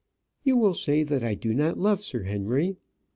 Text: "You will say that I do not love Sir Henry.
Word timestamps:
"You 0.43 0.57
will 0.57 0.73
say 0.73 1.03
that 1.03 1.23
I 1.23 1.35
do 1.35 1.53
not 1.53 1.77
love 1.77 2.03
Sir 2.03 2.23
Henry. 2.23 2.75